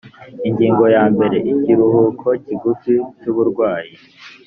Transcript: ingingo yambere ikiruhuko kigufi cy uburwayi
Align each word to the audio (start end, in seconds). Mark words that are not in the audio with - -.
ingingo 0.47 0.83
yambere 0.95 1.37
ikiruhuko 1.51 2.27
kigufi 2.43 2.93
cy 3.19 3.27
uburwayi 3.31 3.93